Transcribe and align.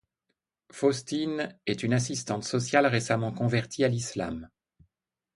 Faustine 0.71 1.55
est 1.67 1.83
une 1.83 1.93
assistante 1.93 2.43
sociale 2.43 2.87
récemment 2.87 3.31
convertie 3.31 3.83
à 3.83 3.87
l'Islam. 3.87 4.49